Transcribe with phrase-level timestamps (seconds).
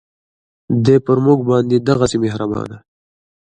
[0.85, 2.77] دی پر مونږ باندې دغهسې مهربانه